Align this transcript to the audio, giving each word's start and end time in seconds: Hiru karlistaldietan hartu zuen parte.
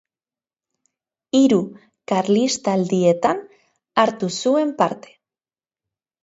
Hiru 1.39 1.59
karlistaldietan 2.11 3.43
hartu 4.05 4.31
zuen 4.47 4.73
parte. 4.83 5.15